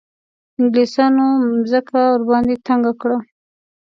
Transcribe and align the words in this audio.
انګلیسیانو 0.59 1.27
مځکه 1.61 1.99
ورباندې 2.13 2.55
تنګه 2.67 2.93
کړه. 3.01 3.17